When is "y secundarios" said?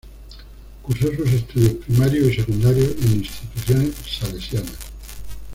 2.31-2.95